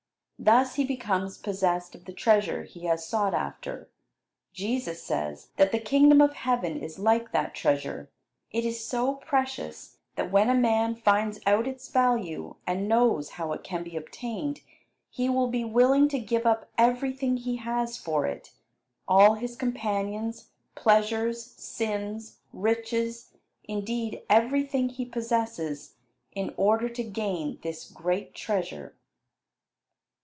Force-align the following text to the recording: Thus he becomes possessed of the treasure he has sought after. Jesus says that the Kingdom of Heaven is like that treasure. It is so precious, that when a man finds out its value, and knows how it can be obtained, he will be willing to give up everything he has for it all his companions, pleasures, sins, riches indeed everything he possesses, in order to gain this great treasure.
Thus 0.43 0.73
he 0.73 0.83
becomes 0.83 1.37
possessed 1.37 1.93
of 1.93 2.05
the 2.05 2.11
treasure 2.11 2.63
he 2.63 2.85
has 2.85 3.05
sought 3.07 3.35
after. 3.35 3.89
Jesus 4.53 5.03
says 5.03 5.49
that 5.57 5.71
the 5.71 5.77
Kingdom 5.77 6.19
of 6.19 6.33
Heaven 6.33 6.79
is 6.79 6.97
like 6.97 7.31
that 7.31 7.53
treasure. 7.53 8.09
It 8.49 8.65
is 8.65 8.83
so 8.83 9.13
precious, 9.17 9.97
that 10.15 10.31
when 10.31 10.49
a 10.49 10.55
man 10.55 10.95
finds 10.95 11.39
out 11.45 11.67
its 11.67 11.89
value, 11.89 12.55
and 12.65 12.87
knows 12.87 13.29
how 13.33 13.51
it 13.51 13.63
can 13.63 13.83
be 13.83 13.95
obtained, 13.95 14.61
he 15.11 15.29
will 15.29 15.45
be 15.47 15.63
willing 15.63 16.07
to 16.07 16.17
give 16.17 16.47
up 16.47 16.71
everything 16.75 17.37
he 17.37 17.57
has 17.57 17.95
for 17.97 18.25
it 18.25 18.51
all 19.07 19.35
his 19.35 19.55
companions, 19.55 20.47
pleasures, 20.73 21.51
sins, 21.51 22.39
riches 22.51 23.29
indeed 23.65 24.23
everything 24.27 24.89
he 24.89 25.05
possesses, 25.05 25.97
in 26.31 26.51
order 26.57 26.89
to 26.89 27.03
gain 27.03 27.59
this 27.61 27.87
great 27.91 28.33
treasure. 28.33 28.95